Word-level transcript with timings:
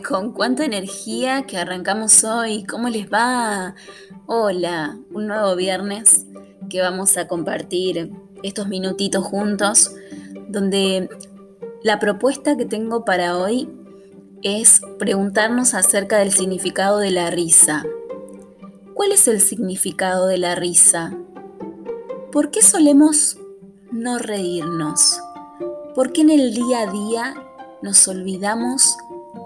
Con 0.00 0.32
cuánta 0.32 0.64
energía 0.64 1.42
que 1.42 1.58
arrancamos 1.58 2.24
hoy. 2.24 2.64
¿Cómo 2.64 2.88
les 2.88 3.12
va? 3.12 3.74
Hola, 4.26 4.98
un 5.12 5.26
nuevo 5.26 5.54
viernes 5.54 6.24
que 6.70 6.80
vamos 6.80 7.18
a 7.18 7.28
compartir 7.28 8.10
estos 8.42 8.68
minutitos 8.68 9.22
juntos, 9.22 9.92
donde 10.48 11.10
la 11.82 11.98
propuesta 11.98 12.56
que 12.56 12.64
tengo 12.64 13.04
para 13.04 13.36
hoy 13.36 13.68
es 14.42 14.80
preguntarnos 14.98 15.74
acerca 15.74 16.18
del 16.18 16.32
significado 16.32 16.98
de 16.98 17.10
la 17.10 17.30
risa. 17.30 17.84
¿Cuál 18.94 19.12
es 19.12 19.28
el 19.28 19.42
significado 19.42 20.26
de 20.26 20.38
la 20.38 20.54
risa? 20.54 21.14
¿Por 22.30 22.50
qué 22.50 22.62
solemos 22.62 23.36
no 23.90 24.18
reírnos? 24.18 25.20
¿Por 25.94 26.12
qué 26.12 26.22
en 26.22 26.30
el 26.30 26.54
día 26.54 26.80
a 26.80 26.90
día 26.90 27.34
nos 27.82 28.08
olvidamos 28.08 28.96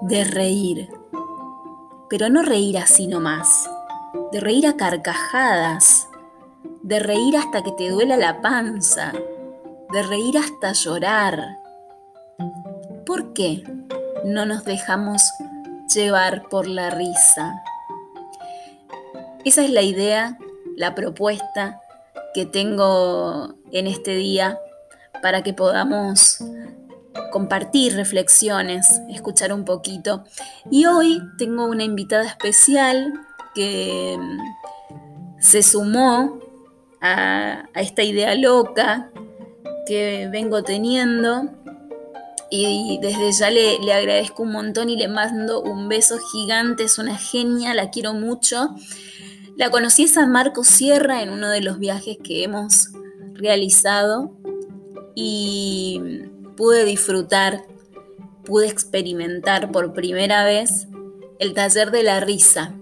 de 0.02 0.24
reír? 0.24 0.90
Pero 2.08 2.28
no 2.28 2.42
reír 2.42 2.78
así 2.78 3.06
nomás, 3.06 3.68
de 4.32 4.40
reír 4.40 4.66
a 4.66 4.76
carcajadas, 4.76 6.08
de 6.82 7.00
reír 7.00 7.36
hasta 7.36 7.62
que 7.62 7.72
te 7.72 7.90
duela 7.90 8.16
la 8.16 8.40
panza, 8.40 9.12
de 9.92 10.02
reír 10.02 10.38
hasta 10.38 10.72
llorar. 10.72 11.58
¿Por 13.04 13.32
qué 13.32 13.64
no 14.24 14.46
nos 14.46 14.64
dejamos 14.64 15.22
llevar 15.94 16.48
por 16.48 16.66
la 16.66 16.90
risa? 16.90 17.62
Esa 19.44 19.64
es 19.64 19.70
la 19.70 19.82
idea, 19.82 20.38
la 20.76 20.94
propuesta 20.94 21.80
que 22.34 22.46
tengo 22.46 23.54
en 23.72 23.86
este 23.86 24.14
día 24.14 24.58
para 25.22 25.42
que 25.42 25.54
podamos 25.54 26.38
compartir 27.36 27.94
reflexiones, 27.94 29.02
escuchar 29.10 29.52
un 29.52 29.66
poquito. 29.66 30.24
Y 30.70 30.86
hoy 30.86 31.20
tengo 31.36 31.66
una 31.66 31.84
invitada 31.84 32.24
especial 32.24 33.12
que 33.54 34.16
mm, 34.18 35.38
se 35.38 35.62
sumó 35.62 36.38
a, 37.02 37.68
esta 37.74 38.02
idea 38.02 38.34
loca 38.36 39.10
que 39.86 40.30
vengo 40.32 40.62
teniendo 40.62 41.50
y 42.50 42.98
desde 43.02 43.30
ya 43.32 43.50
le, 43.50 43.80
le, 43.80 43.92
agradezco 43.92 44.42
un 44.42 44.52
montón 44.52 44.88
y 44.88 44.96
le 44.96 45.08
mando 45.08 45.60
un 45.60 45.90
beso 45.90 46.16
gigante, 46.32 46.84
es 46.84 46.98
una 46.98 47.18
genia, 47.18 47.74
la 47.74 47.90
quiero 47.90 48.14
mucho. 48.14 48.74
La 49.58 49.68
conocí 49.68 50.04
a 50.04 50.08
San 50.08 50.32
Marcos 50.32 50.68
Sierra 50.68 51.22
en 51.22 51.28
uno 51.28 51.50
de 51.50 51.60
los 51.60 51.78
viajes 51.78 52.16
que 52.24 52.44
hemos 52.44 52.92
realizado 53.34 54.32
y 55.14 56.00
pude 56.56 56.84
disfrutar, 56.84 57.64
pude 58.44 58.66
experimentar 58.66 59.70
por 59.70 59.92
primera 59.92 60.44
vez 60.44 60.88
el 61.38 61.54
taller 61.54 61.90
de 61.90 62.02
la 62.02 62.20
risa. 62.20 62.74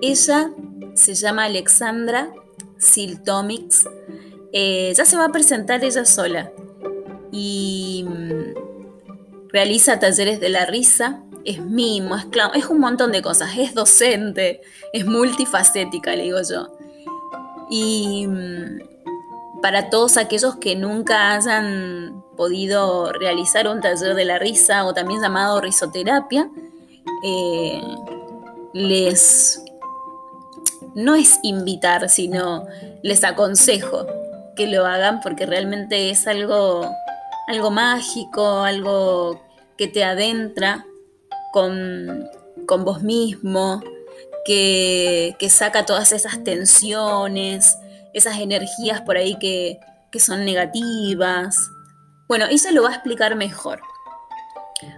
Ella 0.00 0.50
se 0.94 1.14
llama 1.14 1.44
Alexandra 1.44 2.32
Siltomix. 2.78 3.88
Eh, 4.52 4.92
ya 4.96 5.04
se 5.04 5.16
va 5.16 5.26
a 5.26 5.32
presentar 5.32 5.82
ella 5.84 6.04
sola 6.04 6.52
y 7.32 8.06
mm, 8.08 9.48
realiza 9.48 9.98
talleres 9.98 10.40
de 10.40 10.48
la 10.48 10.66
risa. 10.66 11.22
Es 11.44 11.60
mimo, 11.60 12.16
es 12.16 12.26
es 12.54 12.66
un 12.66 12.78
montón 12.78 13.12
de 13.12 13.20
cosas. 13.20 13.58
Es 13.58 13.74
docente, 13.74 14.62
es 14.92 15.04
multifacética, 15.04 16.14
le 16.14 16.24
digo 16.24 16.38
yo. 16.48 16.72
Y 17.68 18.26
mm, 18.28 19.60
para 19.60 19.90
todos 19.90 20.16
aquellos 20.16 20.56
que 20.56 20.76
nunca 20.76 21.34
hayan 21.34 22.23
podido 22.36 23.12
realizar 23.12 23.68
un 23.68 23.80
taller 23.80 24.14
de 24.14 24.24
la 24.24 24.38
risa 24.38 24.84
o 24.84 24.94
también 24.94 25.20
llamado 25.20 25.60
risoterapia, 25.60 26.50
eh, 27.22 27.80
les 28.72 29.60
no 30.94 31.16
es 31.16 31.40
invitar, 31.42 32.08
sino 32.08 32.66
les 33.02 33.24
aconsejo 33.24 34.06
que 34.54 34.66
lo 34.68 34.86
hagan 34.86 35.20
porque 35.20 35.46
realmente 35.46 36.10
es 36.10 36.26
algo, 36.26 36.88
algo 37.48 37.70
mágico, 37.70 38.60
algo 38.60 39.42
que 39.76 39.88
te 39.88 40.04
adentra 40.04 40.86
con, 41.52 42.28
vos 42.84 43.02
mismo, 43.02 43.82
que, 44.44 45.34
que 45.38 45.50
saca 45.50 45.84
todas 45.84 46.12
esas 46.12 46.42
tensiones, 46.44 47.76
esas 48.12 48.38
energías 48.38 49.00
por 49.02 49.16
ahí 49.16 49.36
que, 49.38 49.78
son 50.18 50.44
negativas. 50.44 51.56
Bueno, 52.26 52.46
ella 52.50 52.70
lo 52.72 52.82
va 52.82 52.90
a 52.90 52.94
explicar 52.94 53.36
mejor. 53.36 53.80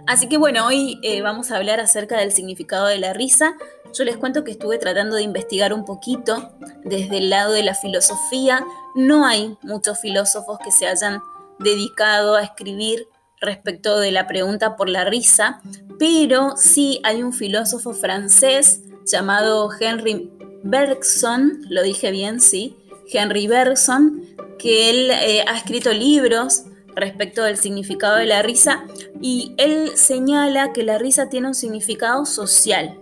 Así 0.05 0.27
que 0.27 0.37
bueno, 0.37 0.65
hoy 0.65 0.99
eh, 1.03 1.21
vamos 1.21 1.51
a 1.51 1.57
hablar 1.57 1.79
acerca 1.79 2.17
del 2.17 2.31
significado 2.31 2.87
de 2.87 2.97
la 2.97 3.13
risa. 3.13 3.55
Yo 3.93 4.03
les 4.03 4.17
cuento 4.17 4.43
que 4.43 4.51
estuve 4.51 4.77
tratando 4.77 5.15
de 5.15 5.23
investigar 5.23 5.73
un 5.73 5.85
poquito 5.85 6.51
desde 6.83 7.17
el 7.17 7.29
lado 7.29 7.53
de 7.53 7.63
la 7.63 7.73
filosofía. 7.73 8.65
No 8.95 9.25
hay 9.25 9.57
muchos 9.61 9.99
filósofos 9.99 10.59
que 10.63 10.71
se 10.71 10.87
hayan 10.87 11.21
dedicado 11.59 12.35
a 12.35 12.43
escribir 12.43 13.07
respecto 13.39 13.99
de 13.99 14.11
la 14.11 14.27
pregunta 14.27 14.75
por 14.75 14.89
la 14.89 15.05
risa, 15.05 15.61
pero 15.99 16.55
sí 16.57 16.99
hay 17.03 17.23
un 17.23 17.33
filósofo 17.33 17.93
francés 17.93 18.81
llamado 19.05 19.69
Henry 19.79 20.31
Bergson, 20.63 21.61
lo 21.69 21.83
dije 21.83 22.11
bien, 22.11 22.41
sí, 22.41 22.75
Henry 23.11 23.47
Bergson, 23.47 24.23
que 24.57 24.89
él 24.89 25.11
eh, 25.11 25.45
ha 25.47 25.55
escrito 25.55 25.93
libros 25.93 26.63
respecto 26.97 27.43
del 27.43 27.57
significado 27.57 28.17
de 28.17 28.25
la 28.25 28.41
risa 28.41 28.83
y 29.21 29.53
él 29.57 29.91
señala 29.95 30.73
que 30.73 30.83
la 30.83 30.97
risa 30.97 31.29
tiene 31.29 31.47
un 31.47 31.55
significado 31.55 32.25
social, 32.25 32.99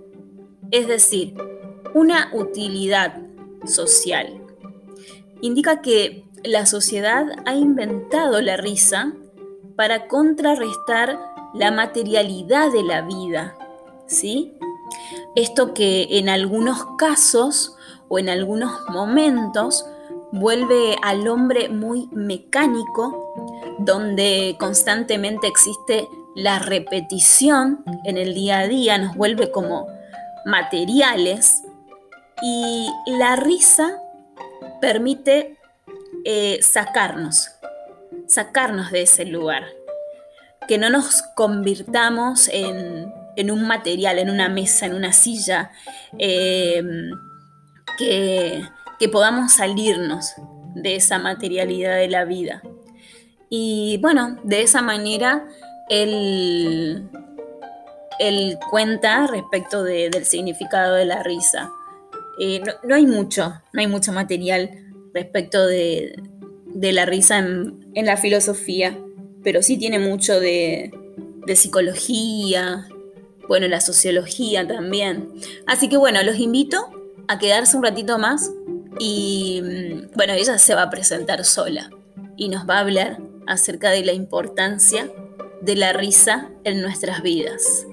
es 0.72 0.88
decir, 0.88 1.36
una 1.94 2.30
utilidad 2.34 3.18
social. 3.66 4.42
Indica 5.42 5.82
que 5.82 6.26
la 6.44 6.66
sociedad 6.66 7.26
ha 7.46 7.56
inventado 7.56 8.42
la 8.42 8.58
risa 8.58 9.14
para 9.76 10.08
contrarrestar 10.08 11.18
la 11.54 11.72
materialidad 11.72 12.72
de 12.72 12.84
la 12.84 13.02
vida, 13.02 13.58
¿sí? 14.08 14.54
Esto 15.36 15.74
que 15.74 16.20
en 16.20 16.30
algunos 16.30 16.86
casos 16.98 17.76
o 18.10 18.20
en 18.20 18.30
algunos 18.30 18.72
momentos 18.90 19.86
vuelve 20.36 20.98
al 21.02 21.28
hombre 21.28 21.70
muy 21.70 22.08
mecánico, 22.12 23.34
donde 23.80 24.56
constantemente 24.60 25.48
existe 25.48 26.08
la 26.36 26.60
repetición 26.60 27.84
en 28.04 28.18
el 28.18 28.34
día 28.34 28.60
a 28.60 28.68
día, 28.68 28.98
nos 28.98 29.16
vuelve 29.16 29.52
como 29.52 29.88
materiales 30.46 31.64
y 32.42 32.90
la 33.08 33.38
risa 33.38 33.98
permite 34.82 35.58
eh, 36.26 36.60
sacarnos, 36.62 37.52
sacarnos 38.28 38.92
de 38.92 39.04
ese 39.04 39.26
lugar, 39.26 39.64
que 40.68 40.78
no 40.78 40.90
nos 40.90 41.22
convirtamos 41.36 42.50
en, 42.52 43.52
un 43.52 43.68
material, 43.68 44.20
en 44.20 44.30
una 44.30 44.50
mesa, 44.50 44.86
en 44.86 44.96
una 44.96 45.14
silla, 45.14 45.72
eh, 46.18 46.84
que 47.98 48.64
que 49.00 49.10
podamos 49.10 49.54
salirnos 49.54 50.34
de 50.76 50.96
esa 50.96 51.20
materialidad 51.20 51.98
de 51.98 52.10
la 52.10 52.26
vida. 52.26 52.62
Y 53.50 53.98
bueno, 54.02 54.40
de 54.44 54.62
esa 54.62 54.82
manera 54.82 55.48
él, 55.90 57.08
cuenta 58.70 59.28
respecto 59.28 59.84
del 59.84 60.26
significado 60.26 60.96
de 60.96 61.06
la 61.06 61.24
risa. 61.24 61.72
Eh, 62.40 62.62
no, 62.84 62.96
hay 62.96 63.06
mucho, 63.06 63.62
no 63.72 63.80
hay 63.80 63.88
mucho 63.88 64.12
material 64.12 64.72
respecto 65.14 65.66
de, 65.66 66.16
la 66.74 67.06
risa 67.06 67.38
en, 67.40 68.06
la 68.06 68.18
filosofía, 68.18 68.98
pero 69.44 69.62
sí 69.62 69.78
tiene 69.78 70.00
mucho 70.00 70.40
de, 70.40 70.92
de 71.46 71.56
psicología, 71.56 72.88
bueno, 73.48 73.68
la 73.68 73.80
sociología 73.80 74.68
también. 74.68 75.32
Así 75.68 75.88
que 75.88 75.98
bueno, 75.98 76.22
los 76.24 76.38
invito 76.38 76.90
a 77.28 77.38
quedarse 77.40 77.78
un 77.78 77.84
ratito 77.84 78.18
más 78.18 78.52
y 79.00 79.62
bueno, 80.16 80.34
ella 80.34 80.58
se 80.58 80.76
va 80.76 80.84
a 80.84 80.90
presentar 80.90 81.44
sola 81.46 81.90
y 82.38 82.50
nos 82.50 82.68
va 82.68 82.78
a 82.78 82.80
hablar 82.82 83.20
acerca 83.48 83.90
de 83.90 84.04
la 84.04 84.14
importancia 84.14 85.12
de 85.62 85.76
la 85.76 85.94
risa 85.94 86.50
en 86.64 86.82
nuestras 86.82 87.22
vidas. 87.22 87.86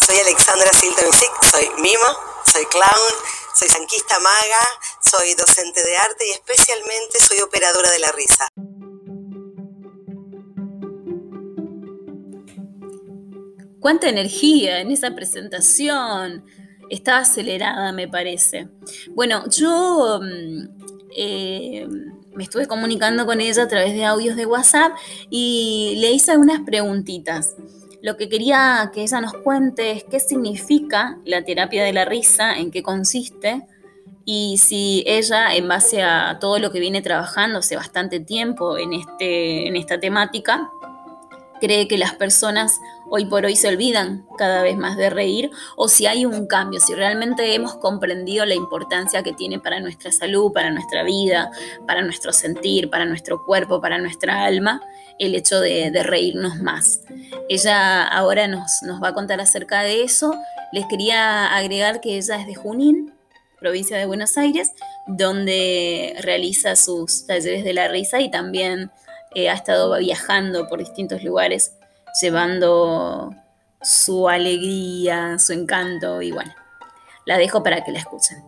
Soy 0.00 0.16
Alexandra 0.18 0.70
Siltomisic, 0.72 1.30
soy 1.50 1.68
mimo, 1.76 2.08
soy 2.44 2.64
clown, 2.66 3.12
soy 3.54 3.68
sanquista 3.68 4.18
maga, 4.18 4.66
soy 5.00 5.34
docente 5.34 5.82
de 5.82 5.96
arte 5.96 6.26
y 6.28 6.30
especialmente 6.32 7.18
soy 7.20 7.40
operadora 7.40 7.90
de 7.90 7.98
la 7.98 8.12
risa. 8.12 8.48
cuánta 13.82 14.08
energía 14.08 14.80
en 14.80 14.92
esa 14.92 15.14
presentación 15.14 16.46
estaba 16.90 17.18
acelerada, 17.18 17.92
me 17.92 18.08
parece. 18.08 18.68
Bueno, 19.14 19.44
yo 19.48 20.20
mm, 20.22 20.68
eh, 21.16 21.86
me 22.34 22.44
estuve 22.44 22.66
comunicando 22.66 23.26
con 23.26 23.40
ella 23.40 23.64
a 23.64 23.68
través 23.68 23.94
de 23.94 24.04
audios 24.04 24.36
de 24.36 24.46
WhatsApp 24.46 24.92
y 25.30 25.96
le 25.98 26.12
hice 26.12 26.36
unas 26.36 26.60
preguntitas. 26.60 27.56
Lo 28.02 28.16
que 28.16 28.28
quería 28.28 28.90
que 28.92 29.02
ella 29.02 29.20
nos 29.20 29.34
cuente 29.34 29.92
es 29.92 30.04
qué 30.04 30.18
significa 30.18 31.18
la 31.24 31.44
terapia 31.44 31.84
de 31.84 31.92
la 31.92 32.04
risa, 32.04 32.58
en 32.58 32.70
qué 32.70 32.82
consiste 32.82 33.64
y 34.24 34.58
si 34.58 35.02
ella, 35.06 35.54
en 35.54 35.68
base 35.68 36.02
a 36.02 36.38
todo 36.40 36.58
lo 36.58 36.70
que 36.70 36.80
viene 36.80 37.02
trabajando 37.02 37.58
hace 37.58 37.76
bastante 37.76 38.20
tiempo 38.20 38.78
en, 38.78 38.92
este, 38.92 39.66
en 39.66 39.76
esta 39.76 39.98
temática, 39.98 40.70
cree 41.62 41.86
que 41.86 41.96
las 41.96 42.14
personas 42.14 42.80
hoy 43.08 43.24
por 43.26 43.44
hoy 43.44 43.54
se 43.54 43.68
olvidan 43.68 44.26
cada 44.36 44.62
vez 44.62 44.76
más 44.76 44.96
de 44.96 45.10
reír 45.10 45.52
o 45.76 45.86
si 45.86 46.06
hay 46.06 46.26
un 46.26 46.48
cambio, 46.48 46.80
si 46.80 46.92
realmente 46.92 47.54
hemos 47.54 47.76
comprendido 47.76 48.44
la 48.44 48.56
importancia 48.56 49.22
que 49.22 49.32
tiene 49.32 49.60
para 49.60 49.78
nuestra 49.78 50.10
salud, 50.10 50.52
para 50.52 50.72
nuestra 50.72 51.04
vida, 51.04 51.52
para 51.86 52.02
nuestro 52.02 52.32
sentir, 52.32 52.90
para 52.90 53.04
nuestro 53.04 53.44
cuerpo, 53.44 53.80
para 53.80 53.98
nuestra 53.98 54.44
alma, 54.44 54.82
el 55.20 55.36
hecho 55.36 55.60
de, 55.60 55.92
reírnos 56.02 56.56
más. 56.56 57.02
Ella 57.48 58.02
ahora 58.08 58.48
nos, 58.48 58.82
nos 58.82 59.00
va 59.00 59.08
a 59.08 59.14
contar 59.14 59.40
acerca 59.40 59.82
de 59.82 60.02
eso. 60.02 60.34
Les 60.72 60.86
quería 60.86 61.54
agregar 61.54 62.00
que 62.00 62.16
ella 62.16 62.40
es 62.40 62.46
de 62.48 62.56
Junín, 62.56 63.12
provincia 63.60 63.96
de 63.96 64.06
Buenos 64.06 64.36
Aires, 64.36 64.72
donde 65.06 66.16
realiza 66.22 66.74
sus 66.74 67.24
talleres 67.24 67.62
de 67.62 67.72
la 67.72 67.86
risa 67.86 68.20
y 68.20 68.32
también 68.32 68.90
eh, 69.34 69.48
ha 69.48 69.54
estado 69.54 69.98
viajando 69.98 70.68
por 70.68 70.78
distintos 70.78 71.22
lugares, 71.22 71.72
llevando 72.20 73.30
su 73.82 74.28
alegría, 74.28 75.38
su 75.38 75.52
encanto 75.52 76.22
y 76.22 76.32
bueno, 76.32 76.54
la 77.26 77.38
dejo 77.38 77.62
para 77.62 77.82
que 77.84 77.92
la 77.92 77.98
escuchen. 77.98 78.42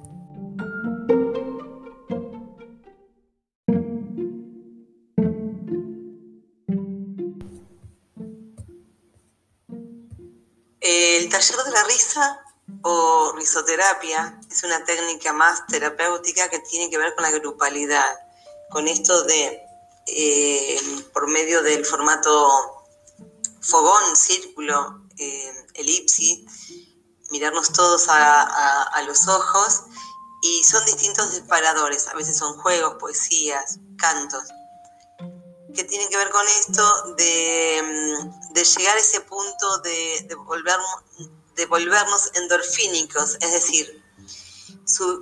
El 10.81 11.29
taller 11.31 11.57
de 11.65 11.71
la 11.71 11.85
risa 11.85 12.41
o 12.83 13.33
risoterapia 13.37 14.39
es 14.51 14.63
una 14.63 14.85
técnica 14.85 15.33
más 15.33 15.67
terapéutica 15.67 16.49
que 16.51 16.59
tiene 16.59 16.91
que 16.91 16.99
ver 16.99 17.15
con 17.15 17.25
la 17.25 17.31
grupalidad, 17.31 18.19
con 18.71 18.87
esto 18.87 19.25
de 19.25 19.63
eh, 20.06 20.81
por 21.12 21.31
medio 21.31 21.62
del 21.62 21.85
formato 21.85 22.85
fogón, 23.61 24.17
círculo, 24.17 25.03
eh, 25.19 25.67
elipsis, 25.75 26.45
mirarnos 27.31 27.73
todos 27.73 28.06
a, 28.09 29.03
los 29.06 29.27
ojos 29.29 29.83
y 30.43 30.62
son 30.65 30.85
distintos 30.87 31.33
disparadores, 31.33 32.09
a 32.09 32.15
veces 32.15 32.37
son 32.37 32.56
juegos, 32.59 32.97
poesías, 33.01 33.79
cantos, 33.99 34.45
que 35.75 35.85
tienen 35.85 36.09
que 36.09 36.17
ver 36.17 36.31
con 36.31 36.47
esto 36.47 37.15
de, 37.17 37.83
llegar 38.77 38.97
a 38.97 39.00
ese 39.00 39.21
punto 39.21 39.79
de, 39.79 40.29
de 41.57 41.67
volvernos 41.67 42.31
endorfínicos, 42.35 43.37
es 43.41 43.53
decir, 43.53 44.04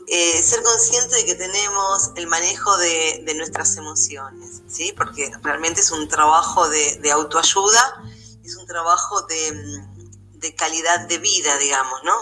eh, 0.06 0.42
ser 0.42 0.62
consciente 0.62 1.16
de 1.16 1.24
que 1.24 1.34
tenemos 1.34 2.10
el 2.16 2.26
manejo 2.26 2.76
de, 2.78 3.32
nuestras 3.36 3.76
emociones, 3.76 4.62
¿sí? 4.68 4.92
porque 4.96 5.30
realmente 5.42 5.80
es 5.80 5.90
un 5.90 6.08
trabajo 6.08 6.68
de, 6.68 7.10
autoayuda, 7.10 8.02
es 8.44 8.56
un 8.56 8.66
trabajo 8.66 9.22
de, 9.22 10.54
calidad 10.56 11.06
de 11.08 11.18
vida, 11.18 11.56
digamos, 11.58 12.00
¿no? 12.04 12.14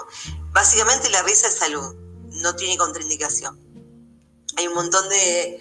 Básicamente 0.53 1.09
la 1.09 1.23
risa 1.23 1.49
es 1.49 1.57
salud, 1.57 1.95
no 2.43 2.55
tiene 2.55 2.77
contraindicación. 2.77 3.59
Hay 4.57 4.69
un 4.69 4.75
montón 4.75 5.09
de, 5.09 5.61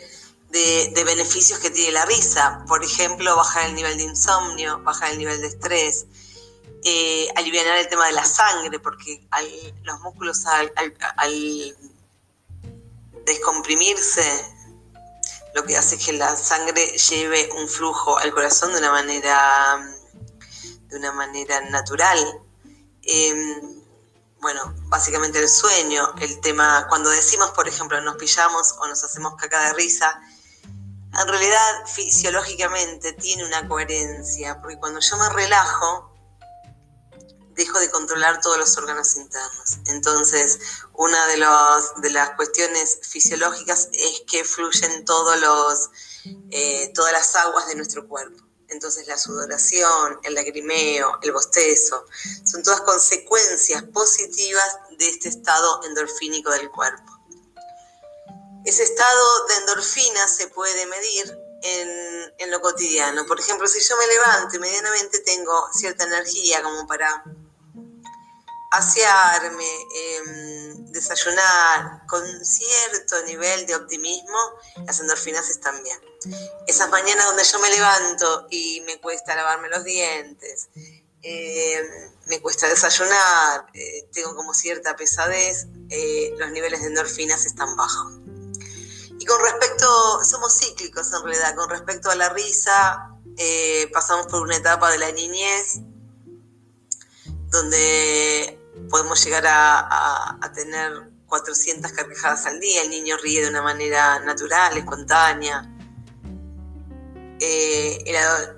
beneficios 1.05 1.59
que 1.59 1.69
tiene 1.69 1.93
la 1.93 2.05
risa, 2.05 2.65
por 2.67 2.83
ejemplo, 2.83 3.35
bajar 3.35 3.67
el 3.67 3.75
nivel 3.75 3.97
de 3.97 4.03
insomnio, 4.03 4.79
bajar 4.83 5.11
el 5.11 5.17
nivel 5.17 5.41
de 5.41 5.47
estrés, 5.47 6.05
eh, 6.83 7.27
aliviar 7.35 7.65
el 7.77 7.89
tema 7.89 8.07
de 8.07 8.13
la 8.13 8.23
sangre, 8.23 8.79
porque 8.79 9.27
los 9.83 9.99
músculos 9.99 10.45
al, 10.45 10.71
descomprimirse, 13.25 14.55
lo 15.55 15.63
que 15.65 15.77
hace 15.77 15.95
es 15.95 16.05
que 16.05 16.13
la 16.13 16.35
sangre 16.35 16.85
lleve 16.97 17.49
un 17.57 17.67
flujo 17.67 18.17
al 18.17 18.31
corazón 18.31 18.71
de 18.71 18.79
una 18.79 18.91
manera, 18.91 19.77
de 20.87 20.97
una 20.97 21.11
manera 21.11 21.61
natural. 21.69 22.17
Em, 23.03 23.83
bueno, 24.39 24.73
básicamente 24.87 25.39
el 25.39 25.49
sueño, 25.49 26.13
el 26.21 26.39
tema, 26.39 26.85
cuando 26.87 27.09
decimos, 27.09 27.51
por 27.51 27.67
ejemplo, 27.67 27.99
nos 28.01 28.15
pillamos 28.15 28.75
o 28.79 28.87
nos 28.87 29.03
hacemos 29.03 29.35
caca 29.35 29.67
de 29.67 29.73
risa, 29.73 30.21
en 31.11 31.27
realidad 31.27 31.85
fisiológicamente 31.87 33.13
tiene 33.13 33.43
una 33.45 33.67
coherencia, 33.67 34.61
porque 34.61 34.77
cuando 34.77 34.99
yo 34.99 35.17
me 35.17 35.29
relajo, 35.29 36.08
dejo 37.59 37.77
de 37.79 37.91
controlar 37.91 38.39
todos 38.39 38.57
los 38.57 38.77
órganos 38.77 39.15
internos. 39.17 39.77
Entonces, 39.87 40.59
una 40.93 41.27
de, 41.27 41.37
las 41.37 42.29
cuestiones 42.37 42.99
fisiológicas 43.01 43.89
es 43.91 44.21
que 44.27 44.45
fluyen 44.45 45.03
todos 45.03 45.39
los, 45.41 45.89
eh, 46.51 46.91
todas 46.95 47.11
las 47.11 47.35
aguas 47.35 47.67
de 47.67 47.75
nuestro 47.75 48.07
cuerpo. 48.07 48.41
Entonces 48.69 49.07
la 49.07 49.17
sudoración, 49.17 50.19
el 50.23 50.35
lagrimeo, 50.35 51.19
el 51.21 51.31
bostezo, 51.31 52.05
son 52.45 52.63
todas 52.63 52.81
consecuencias 52.81 53.83
positivas 53.83 54.77
de 54.97 55.09
este 55.09 55.29
estado 55.29 55.81
endorfínico 55.85 56.51
del 56.51 56.69
cuerpo. 56.69 57.11
Ese 58.63 58.83
estado 58.83 59.47
de 59.47 59.55
endorfina 59.55 60.27
se 60.27 60.47
puede 60.47 60.85
medir 60.85 61.37
en, 61.63 62.33
en, 62.37 62.51
lo 62.51 62.61
cotidiano. 62.61 63.25
Por 63.25 63.39
ejemplo, 63.39 63.67
si 63.67 63.81
yo 63.81 63.97
me 63.97 64.07
levanto 64.07 64.55
y 64.55 64.59
medianamente 64.59 65.19
tengo 65.19 65.67
cierta 65.73 66.03
energía 66.03 66.61
como 66.61 66.85
para 66.85 67.23
asearme, 68.71 69.87
em, 69.95 70.85
desayunar 70.91 72.05
con 72.07 72.23
cierto 72.45 73.21
nivel 73.25 73.65
de 73.65 73.75
optimismo, 73.75 74.37
las 74.85 74.99
endorfinas 74.99 75.49
están 75.49 75.81
bien. 75.83 75.99
Esas 76.67 76.89
mañanas 76.89 77.25
donde 77.25 77.43
yo 77.43 77.59
me 77.59 77.69
levanto 77.69 78.47
y 78.49 78.81
me 78.81 78.99
cuesta 78.99 79.35
lavarme 79.35 79.69
los 79.69 79.83
dientes, 79.83 80.69
em, 81.21 82.11
me 82.27 82.41
cuesta 82.41 82.67
desayunar, 82.67 83.65
eh, 83.73 84.07
tengo 84.13 84.35
como 84.35 84.53
cierta 84.53 84.95
pesadez, 84.95 85.67
eh, 85.89 86.33
los 86.37 86.51
niveles 86.51 86.81
de 86.81 86.87
endorfinas 86.87 87.45
están 87.45 87.75
bajos. 87.75 88.13
Y 89.19 89.25
con 89.25 89.41
respecto, 89.41 90.23
somos 90.23 90.57
cíclicos 90.59 91.11
en 91.11 91.23
realidad, 91.23 91.55
con 91.55 91.69
respecto 91.69 92.09
a 92.09 92.15
la 92.15 92.29
risa, 92.29 93.09
eh, 93.37 93.89
pasamos 93.91 94.27
por 94.27 94.41
una 94.41 94.55
etapa 94.55 94.91
de 94.91 94.97
la 94.99 95.11
niñez 95.11 95.79
donde 97.49 98.58
podemos 98.89 99.23
llegar 99.23 99.43
a, 99.47 100.51
tener 100.53 101.11
400 101.27 101.91
carcajadas 101.91 102.45
al 102.45 102.59
día, 102.59 102.81
el 102.81 102.89
niño 102.89 103.15
ríe 103.17 103.41
de 103.41 103.49
una 103.49 103.61
manera 103.61 104.19
natural, 104.19 104.77
espontánea. 104.77 105.69
Eh, 107.39 108.03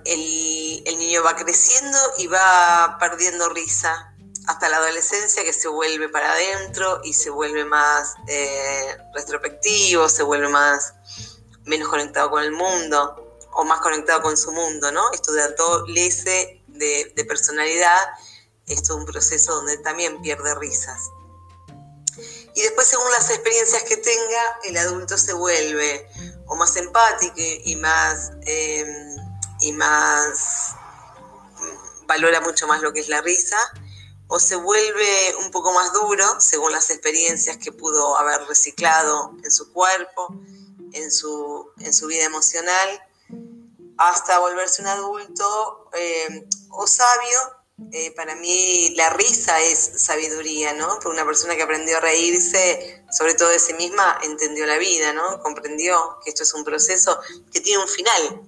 el, 0.06 0.98
niño 0.98 1.24
va 1.24 1.36
creciendo 1.36 1.98
y 2.18 2.28
va 2.28 2.98
perdiendo 3.00 3.50
risa 3.50 4.14
hasta 4.48 4.70
la 4.70 4.78
adolescencia 4.78 5.44
que 5.44 5.54
se 5.54 5.68
vuelve 5.68 6.10
para 6.10 6.32
adentro 6.32 7.02
y 7.04 7.14
se 7.14 7.30
vuelve 7.30 7.66
más 7.66 8.16
eh, 8.28 8.98
retrospectivo, 9.14 10.10
se 10.10 10.24
vuelve 10.24 10.48
más 10.50 10.94
menos 11.66 11.90
conectado 11.90 12.32
con 12.32 12.44
el 12.44 12.52
mundo 12.52 13.38
o 13.54 13.64
más 13.66 13.82
conectado 13.82 14.22
con 14.22 14.38
su 14.38 14.52
mundo, 14.52 14.92
¿no? 14.92 15.12
Esto 15.12 15.34
de 15.34 15.44
adolece 15.44 16.64
de, 16.68 17.12
de 17.16 17.26
personalidad 17.26 17.98
es 18.74 18.90
un 18.90 19.06
proceso 19.06 19.56
donde 19.56 19.78
también 19.78 20.22
pierde 20.22 20.56
risas. 20.56 21.12
Y 22.54 22.62
después, 22.62 22.88
según 22.88 23.10
las 23.12 23.30
experiencias 23.30 23.84
que 23.84 23.98
tenga, 23.98 24.60
el 24.64 24.78
adulto 24.78 25.18
se 25.18 25.34
vuelve 25.34 26.10
o 26.48 26.56
más 26.56 26.76
empático 26.76 27.34
y 27.38 27.76
más, 27.78 28.32
em, 28.46 29.16
y 29.62 29.72
más 29.72 30.76
mm, 31.60 32.06
valora 32.08 32.42
mucho 32.42 32.68
más 32.68 32.82
lo 32.82 32.92
que 32.92 33.00
es 33.00 33.08
la 33.08 33.22
risa, 33.22 33.58
o 34.28 34.40
se 34.40 34.56
vuelve 34.56 35.36
un 35.40 35.52
poco 35.52 35.74
más 35.74 35.94
duro 35.94 36.40
según 36.40 36.72
las 36.72 36.90
experiencias 36.90 37.58
que 37.58 37.72
pudo 37.72 38.18
haber 38.18 38.42
reciclado 38.48 39.36
en 39.44 39.52
su 39.52 39.72
cuerpo, 39.72 40.36
en 40.94 41.12
su, 41.12 41.70
en 41.80 41.94
su 41.94 42.08
vida 42.08 42.26
emocional, 42.26 43.02
hasta 43.98 44.40
volverse 44.40 44.82
un 44.82 44.88
adulto 44.88 45.90
em, 45.94 46.48
o 46.70 46.88
sabio 46.88 47.61
eh, 47.92 48.12
para 48.16 48.36
mí 48.36 48.94
la 48.96 49.10
risa 49.10 49.60
es 49.62 49.92
sabiduría, 49.98 50.74
¿no? 50.74 50.88
Porque 50.96 51.10
una 51.10 51.26
persona 51.26 51.56
que 51.56 51.64
aprendió 51.64 51.98
a 51.98 52.02
reírse, 52.02 53.04
sobre 53.12 53.34
todo 53.34 53.50
de 53.50 53.60
sí 53.60 53.74
misma, 53.74 54.20
entendió 54.24 54.66
la 54.66 54.78
vida, 54.78 55.14
¿no? 55.14 55.42
Comprendió 55.42 56.20
que 56.24 56.30
esto 56.30 56.44
es 56.44 56.54
un 56.54 56.64
proceso 56.64 57.20
que 57.52 57.60
tiene 57.60 57.82
un 57.82 57.90
final. 57.90 58.42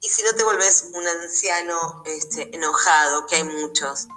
Y 0.00 0.08
si 0.08 0.22
no 0.22 0.34
te 0.34 0.44
volvés 0.44 0.88
un 0.92 1.06
anciano 1.06 2.02
este, 2.04 2.54
enojado, 2.54 3.26
que 3.26 3.36
hay 3.36 3.44
muchos. 3.44 4.08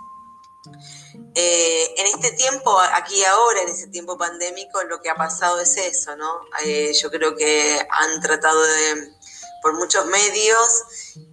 Eh, 1.33 1.93
en 1.97 2.07
este 2.07 2.31
tiempo, 2.31 2.77
aquí 2.93 3.23
ahora, 3.23 3.61
en 3.61 3.69
este 3.69 3.87
tiempo 3.87 4.17
pandémico, 4.17 4.83
lo 4.83 5.01
que 5.01 5.09
ha 5.09 5.15
pasado 5.15 5.61
es 5.61 5.77
eso, 5.77 6.15
¿no? 6.15 6.41
Eh, 6.65 6.91
yo 6.93 7.09
creo 7.11 7.35
que 7.35 7.79
han 7.89 8.19
tratado 8.21 8.61
de, 8.61 9.16
por 9.61 9.73
muchos 9.73 10.05
medios, 10.05 10.83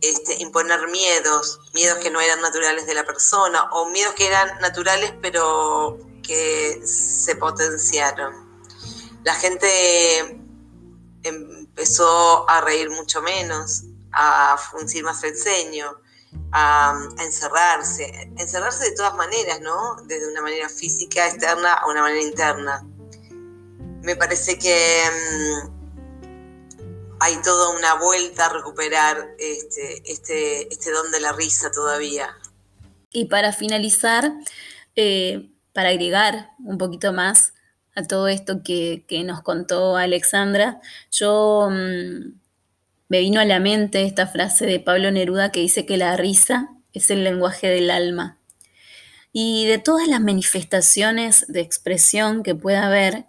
este, 0.00 0.34
imponer 0.42 0.88
miedos, 0.88 1.60
miedos 1.72 1.98
que 1.98 2.10
no 2.10 2.20
eran 2.20 2.40
naturales 2.40 2.86
de 2.86 2.94
la 2.94 3.04
persona, 3.04 3.70
o 3.72 3.86
miedos 3.90 4.14
que 4.14 4.26
eran 4.26 4.60
naturales 4.60 5.12
pero 5.20 5.98
que 6.22 6.80
se 6.86 7.36
potenciaron. 7.36 8.62
La 9.24 9.34
gente 9.34 10.40
empezó 11.22 12.48
a 12.48 12.60
reír 12.60 12.90
mucho 12.90 13.22
menos, 13.22 13.84
a 14.12 14.56
fruncir 14.58 15.04
más 15.04 15.22
el 15.24 15.36
ceño, 15.36 15.96
a, 16.52 17.08
encerrarse, 17.18 18.30
encerrarse 18.36 18.90
de 18.90 18.96
todas 18.96 19.14
maneras, 19.14 19.60
¿no? 19.60 19.96
Desde 20.04 20.30
una 20.30 20.42
manera 20.42 20.68
física 20.68 21.26
externa 21.26 21.74
a 21.74 21.86
una 21.88 22.02
manera 22.02 22.22
interna. 22.22 22.86
Me 24.02 24.16
parece 24.16 24.58
que 24.58 25.02
mm, 25.10 25.73
hay 27.20 27.40
toda 27.42 27.70
una 27.70 27.94
vuelta 27.94 28.46
a 28.46 28.52
recuperar 28.52 29.34
este, 29.38 30.02
este, 30.10 30.72
este 30.72 30.90
don 30.90 31.10
de 31.10 31.20
la 31.20 31.32
risa 31.32 31.70
todavía. 31.70 32.28
Y 33.12 33.26
para 33.26 33.52
finalizar, 33.52 34.32
eh, 34.96 35.50
para 35.72 35.90
agregar 35.90 36.50
un 36.64 36.78
poquito 36.78 37.12
más 37.12 37.54
a 37.94 38.02
todo 38.02 38.28
esto 38.28 38.62
que, 38.64 39.04
nos 39.24 39.42
contó 39.42 39.96
Alexandra, 39.96 40.80
yo 41.10 41.68
mm, 41.70 42.40
me 43.08 43.20
vino 43.20 43.40
a 43.40 43.44
la 43.44 43.60
mente 43.60 44.04
esta 44.04 44.26
frase 44.26 44.66
de 44.66 44.80
Pablo 44.80 45.10
Neruda 45.10 45.52
que 45.52 45.60
dice 45.60 45.86
que 45.86 45.96
la 45.96 46.16
risa 46.16 46.70
es 46.92 47.10
el 47.10 47.22
lenguaje 47.22 47.68
del 47.68 47.90
alma. 47.90 48.38
Y 49.32 49.66
de 49.66 49.78
todas 49.78 50.08
las 50.08 50.20
manifestaciones 50.20 51.46
de 51.48 51.60
expresión 51.60 52.42
que 52.42 52.54
pueda 52.54 52.86
haber, 52.86 53.26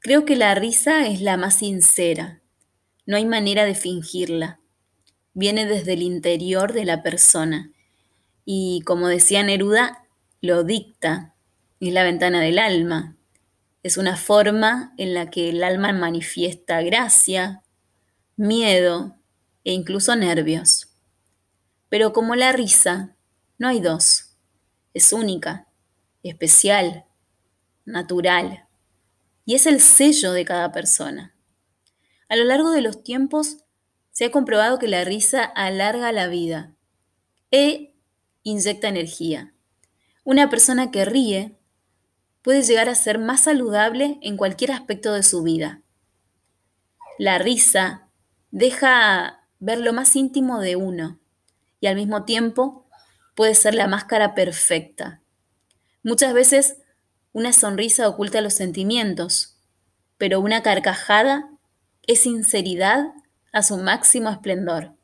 creo 0.00 0.24
que 0.24 0.36
la 0.36 0.54
risa 0.54 1.06
es 1.06 1.20
la 1.20 1.36
más 1.36 1.56
sincera. 1.58 2.39
No 3.10 3.16
hay 3.16 3.26
manera 3.26 3.64
de 3.64 3.74
fingirla. 3.74 4.60
Viene 5.34 5.66
desde 5.66 5.94
el 5.94 6.02
interior 6.02 6.72
de 6.72 6.84
la 6.84 7.02
persona. 7.02 7.72
Y 8.44 8.82
como 8.86 9.08
decía 9.08 9.42
Neruda, 9.42 10.04
lo 10.40 10.62
dicta. 10.62 11.34
Es 11.80 11.92
la 11.92 12.04
ventana 12.04 12.40
del 12.40 12.60
alma. 12.60 13.16
Es 13.82 13.96
una 13.96 14.16
forma 14.16 14.94
en 14.96 15.12
la 15.12 15.28
que 15.28 15.48
el 15.48 15.64
alma 15.64 15.92
manifiesta 15.92 16.82
gracia, 16.82 17.64
miedo 18.36 19.16
e 19.64 19.72
incluso 19.72 20.14
nervios. 20.14 20.86
Pero 21.88 22.12
como 22.12 22.36
la 22.36 22.52
risa, 22.52 23.16
no 23.58 23.66
hay 23.66 23.80
dos. 23.80 24.36
Es 24.94 25.12
única, 25.12 25.66
especial, 26.22 27.06
natural. 27.84 28.68
Y 29.44 29.56
es 29.56 29.66
el 29.66 29.80
sello 29.80 30.30
de 30.30 30.44
cada 30.44 30.70
persona. 30.70 31.34
A 32.30 32.36
lo 32.36 32.44
largo 32.44 32.70
de 32.70 32.80
los 32.80 33.02
tiempos 33.02 33.58
se 34.12 34.26
ha 34.26 34.30
comprobado 34.30 34.78
que 34.78 34.86
la 34.86 35.02
risa 35.02 35.42
alarga 35.42 36.12
la 36.12 36.28
vida 36.28 36.76
e 37.50 37.96
inyecta 38.44 38.88
energía. 38.88 39.52
Una 40.22 40.48
persona 40.48 40.92
que 40.92 41.04
ríe 41.04 41.58
puede 42.42 42.62
llegar 42.62 42.88
a 42.88 42.94
ser 42.94 43.18
más 43.18 43.42
saludable 43.42 44.20
en 44.22 44.36
cualquier 44.36 44.70
aspecto 44.70 45.12
de 45.12 45.24
su 45.24 45.42
vida. 45.42 45.82
La 47.18 47.38
risa 47.38 48.08
deja 48.52 49.48
ver 49.58 49.80
lo 49.80 49.92
más 49.92 50.14
íntimo 50.14 50.60
de 50.60 50.76
uno 50.76 51.18
y 51.80 51.88
al 51.88 51.96
mismo 51.96 52.24
tiempo 52.24 52.88
puede 53.34 53.56
ser 53.56 53.74
la 53.74 53.88
máscara 53.88 54.36
perfecta. 54.36 55.20
Muchas 56.04 56.32
veces 56.32 56.76
una 57.32 57.52
sonrisa 57.52 58.08
oculta 58.08 58.40
los 58.40 58.54
sentimientos, 58.54 59.58
pero 60.16 60.38
una 60.38 60.62
carcajada 60.62 61.50
es 62.12 62.22
sinceridad 62.22 63.12
a 63.52 63.62
su 63.62 63.76
máximo 63.76 64.30
esplendor. 64.30 64.94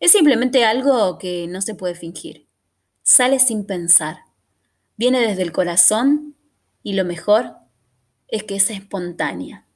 Es 0.00 0.12
simplemente 0.12 0.64
algo 0.64 1.18
que 1.18 1.46
no 1.48 1.60
se 1.60 1.74
puede 1.74 1.94
fingir. 1.94 2.46
Sale 3.02 3.38
sin 3.38 3.66
pensar. 3.66 4.18
Viene 4.96 5.20
desde 5.20 5.42
el 5.42 5.52
corazón 5.52 6.36
y 6.82 6.94
lo 6.94 7.04
mejor 7.04 7.56
es 8.28 8.44
que 8.44 8.56
es 8.56 8.70
espontánea. 8.70 9.66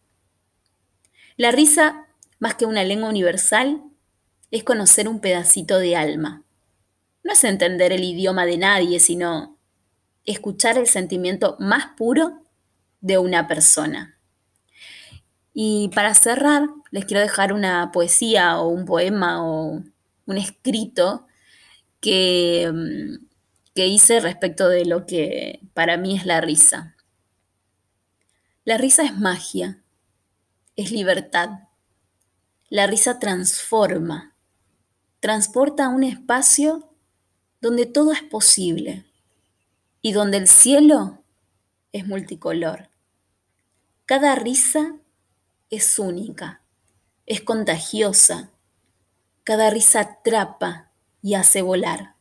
La 1.36 1.50
risa 1.52 2.06
más 2.40 2.54
que 2.54 2.66
una 2.66 2.82
lengua 2.82 3.08
universal, 3.08 3.84
es 4.50 4.64
conocer 4.64 5.06
un 5.06 5.20
pedacito 5.20 5.78
de 5.78 5.94
alma. 5.94 6.42
No 7.22 7.32
es 7.32 7.44
entender 7.44 7.92
el 7.92 8.02
idioma 8.02 8.46
de 8.46 8.58
nadie, 8.58 8.98
sino 8.98 9.58
escuchar 10.24 10.76
el 10.78 10.86
sentimiento 10.86 11.56
más 11.60 11.88
puro 11.96 12.42
de 13.00 13.18
una 13.18 13.46
persona. 13.46 14.18
Y 15.52 15.90
para 15.94 16.14
cerrar, 16.14 16.68
les 16.90 17.04
quiero 17.04 17.20
dejar 17.20 17.52
una 17.52 17.90
poesía 17.92 18.58
o 18.60 18.68
un 18.68 18.84
poema 18.84 19.44
o 19.44 19.82
un 20.26 20.38
escrito 20.38 21.26
que, 22.00 22.70
mm, 22.72 23.26
que 23.74 23.86
hice 23.86 24.20
respecto 24.20 24.68
de 24.68 24.84
lo 24.84 25.06
que 25.06 25.60
para 25.74 25.96
mí 25.96 26.16
es 26.16 26.26
la 26.26 26.40
risa. 26.40 26.96
La 28.64 28.78
risa 28.78 29.02
es 29.04 29.18
magia, 29.18 29.82
es 30.76 30.92
libertad, 30.92 31.50
la 32.68 32.86
risa 32.86 33.18
transforma, 33.18 34.36
transporta 35.18 35.86
a 35.86 35.88
un 35.88 36.04
espacio 36.04 36.94
donde 37.60 37.86
todo 37.86 38.12
es 38.12 38.22
posible 38.22 39.04
y 40.02 40.12
donde 40.12 40.38
el 40.38 40.46
cielo 40.46 41.22
es 41.92 42.06
multicolor. 42.06 42.90
Cada 44.06 44.34
risa 44.34 44.96
es 45.70 45.98
única, 45.98 46.62
es 47.26 47.40
contagiosa. 47.40 48.50
Cada 49.44 49.70
risa 49.70 50.00
atrapa 50.00 50.92
y 51.22 51.34
hace 51.34 51.62
volar. 51.62 52.16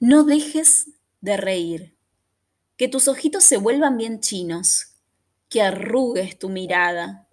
No 0.00 0.24
dejes 0.24 0.90
de 1.20 1.36
reír, 1.36 1.96
que 2.76 2.88
tus 2.88 3.08
ojitos 3.08 3.44
se 3.44 3.56
vuelvan 3.56 3.96
bien 3.96 4.20
chinos, 4.20 4.94
que 5.48 5.62
arrugues 5.62 6.38
tu 6.38 6.48
mirada 6.48 7.26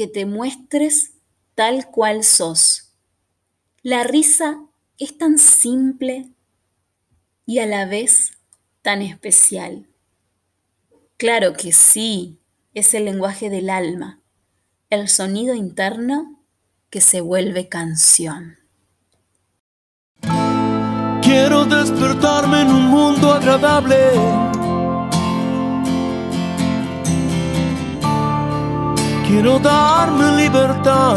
que 0.00 0.06
te 0.06 0.24
muestres 0.24 1.12
tal 1.54 1.90
cual 1.90 2.24
sos. 2.24 2.94
La 3.82 4.02
risa 4.02 4.66
es 4.96 5.18
tan 5.18 5.36
simple 5.36 6.32
y 7.44 7.58
a 7.58 7.66
la 7.66 7.84
vez 7.84 8.38
tan 8.80 9.02
especial. 9.02 9.90
Claro 11.18 11.52
que 11.52 11.72
sí, 11.72 12.39
es 12.74 12.94
el 12.94 13.04
lenguaje 13.04 13.50
del 13.50 13.70
alma, 13.70 14.20
el 14.90 15.08
sonido 15.08 15.54
interno 15.54 16.42
que 16.90 17.00
se 17.00 17.20
vuelve 17.20 17.68
canción. 17.68 18.58
Quiero 21.22 21.64
despertarme 21.64 22.62
en 22.62 22.68
un 22.68 22.86
mundo 22.86 23.32
agradable 23.32 23.96
quiero 29.30 29.58
darme 29.60 30.42
libertad. 30.42 31.16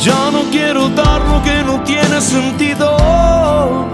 Ya 0.00 0.30
no 0.30 0.42
quiero 0.50 0.88
dar 0.88 1.20
lo 1.20 1.42
que 1.42 1.62
no 1.62 1.82
tiene 1.84 2.20
sentido. 2.20 3.93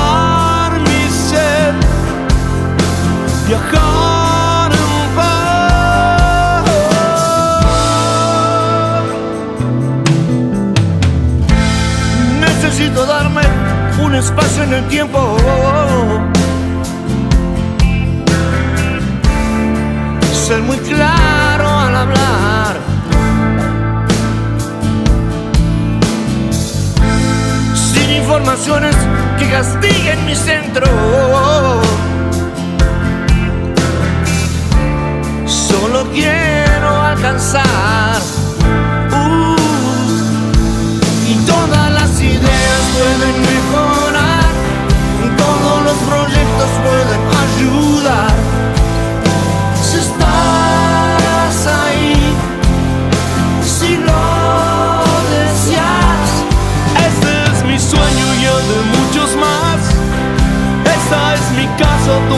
espacio 14.15 14.63
en 14.63 14.73
el 14.73 14.87
tiempo. 14.87 15.37
Ser 20.47 20.61
muy 20.61 20.77
claro 20.77 21.69
al 21.69 21.95
hablar. 21.95 22.79
Sin 27.73 28.11
informaciones 28.11 28.95
que 29.39 29.49
castiguen 29.49 30.25
mi 30.25 30.35
centro. 30.35 30.87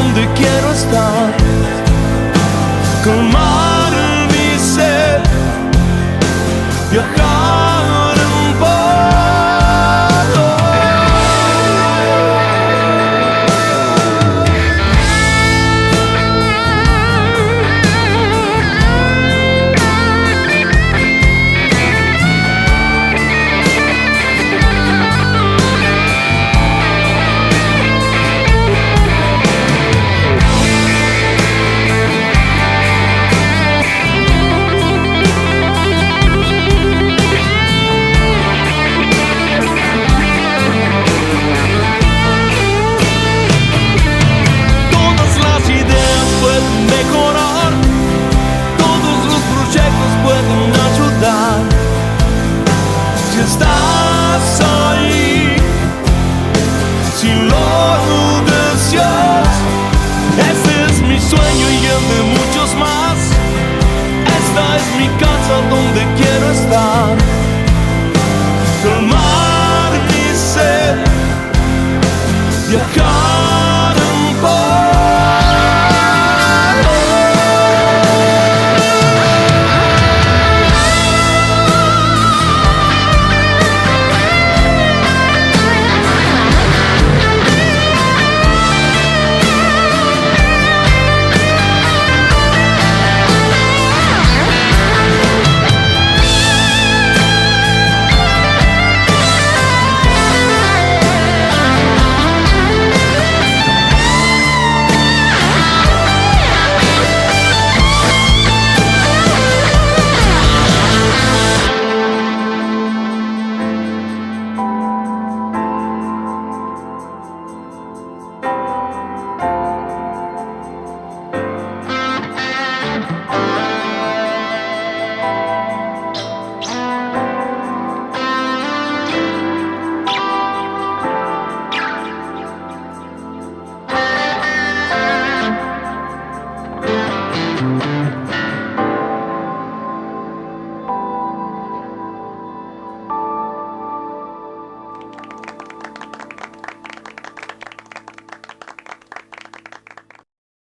Donde 0.03 0.27
quiero 0.33 0.71
estar. 0.73 1.12